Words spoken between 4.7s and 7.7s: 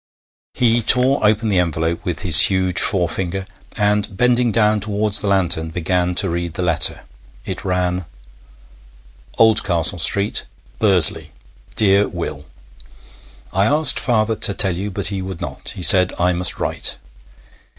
towards the lantern, began to read the letter. It